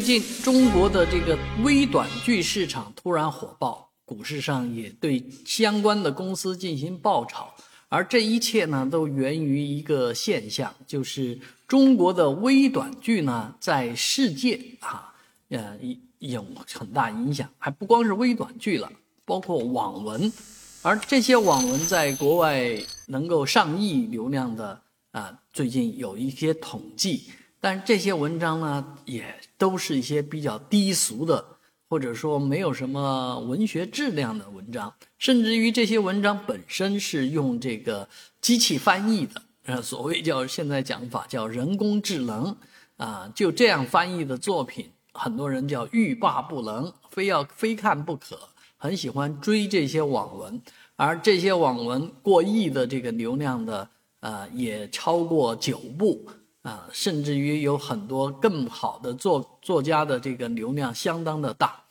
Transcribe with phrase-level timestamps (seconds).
[0.00, 7.54] 最近中国的这个微短剧市场突然火爆，股市上也对相关的公司进行爆炒，
[7.90, 15.12] 而这一切呢，都源于一个现象，就是中国的微短剧呢，在世界啊，
[15.50, 15.78] 呃，
[16.18, 18.90] 有很大影响，还不光是微短剧了，
[19.26, 20.32] 包括网文，
[20.80, 22.74] 而这些网文在国外
[23.08, 24.80] 能够上亿流量的
[25.10, 27.24] 啊，最近有一些统计。
[27.60, 29.22] 但这些文章呢，也
[29.58, 31.44] 都是一些比较低俗的，
[31.90, 38.08] 或者说没有什么文学质量的文章，甚至于这些文章本身是用这个
[38.40, 42.56] 机器翻译的，呃，所谓叫现在讲法叫人工智能，
[42.96, 48.38] 啊，就这样翻译的作品，很多人叫欲罢不能，非要非看不可，
[48.78, 50.62] 很喜欢追这些网文，
[50.96, 53.86] 而这些网文过亿的这个流量的，
[54.20, 56.26] 呃，也超过九部。
[56.62, 61.82] 啊，甚至于有很多更好的作作家的这个流量相当的大，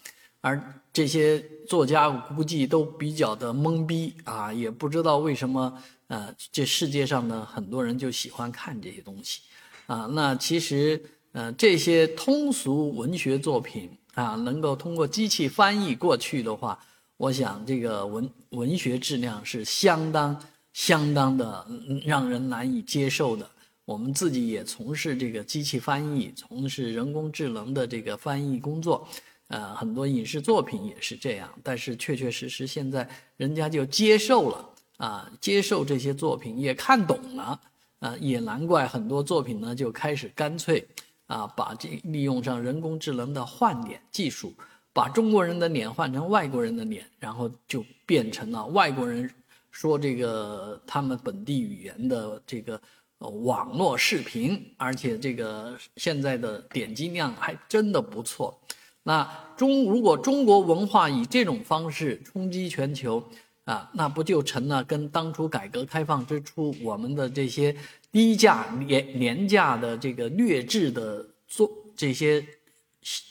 [0.41, 0.61] 而
[0.93, 5.75] 这些作家我估计都比较的懵逼啊，也不知道为什么，
[6.07, 9.41] 呃，这世界上呢很多人就喜欢看这些东西，
[9.87, 16.77] 啊，那其实，呃，这些通俗文学作品啊，能够通过机器翻译过去的话，
[17.17, 20.39] 我想这个文文学质量是相当
[20.73, 21.65] 相当的
[22.05, 23.49] 让人难以接受的。
[23.89, 29.07] 我们自己也从事这个机器翻译，从事人工智能的这个翻译工作，
[29.47, 31.51] 呃，很多影视作品也是这样。
[31.63, 37.59] 但是确确实实，现在人家就接受了啊，接受这些作品，也看懂了
[37.97, 40.87] 啊，也难怪很多作品呢就开始干脆
[41.25, 44.53] 啊，把这利用上人工智能的换脸技术，
[44.93, 49.27] 把中国人的脸换成外国人的脸，然后就变成了外国人
[49.71, 52.79] 说这个他们本地语言的这个。
[53.19, 58.57] 网络视频，而且这个现在的点击量还真的不错。
[59.03, 63.21] 那中如果中国文化以这种方式冲击全球
[63.65, 67.75] 啊，那不就成了跟当初改革开放之初我们的这些
[68.09, 72.45] 低价廉廉价的这个劣质的做这些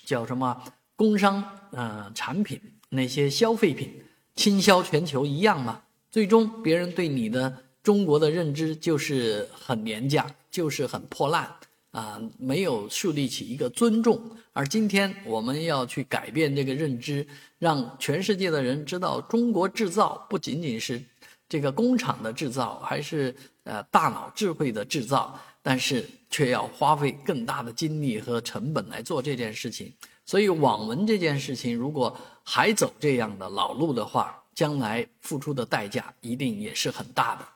[0.05, 0.63] 叫什么
[0.97, 2.61] 工商呃产品
[2.91, 4.03] 那些消费品
[4.35, 5.83] 倾销全球一样吗？
[6.11, 7.65] 最终别人对你的。
[7.89, 11.51] 中国的认知就是很廉价，就是很破烂
[11.91, 14.21] 啊，没有树立起一个尊重。
[14.53, 17.27] 而今天我们要去改变这个认知，
[17.59, 21.03] 让全世界的人知道，中国制造不仅仅是
[21.49, 23.35] 这个工厂的制造，还是
[23.65, 29.91] 呃大脑智慧的制造，但是却要花费更大的精力和成本来做这件事情。
[30.27, 37.49] 所以网文这件事情，如果还走这样的老路的话，将来付出的代价一定也是很大的。